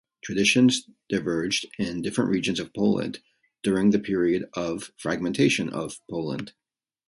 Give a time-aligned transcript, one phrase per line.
[0.23, 3.19] Traditions diverged in different regions of Poland
[3.61, 6.53] during the period of fragmentation of Poland.